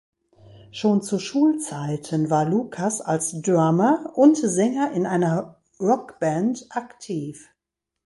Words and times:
Schon 0.71 1.03
zu 1.03 1.19
Schulzeiten 1.19 2.31
war 2.31 2.49
Lukas 2.49 3.01
als 3.01 3.39
Drummer 3.43 4.11
und 4.15 4.35
Sänger 4.35 4.93
in 4.93 5.05
einer 5.05 5.61
Rockband 5.79 6.65
aktiv. 6.71 7.47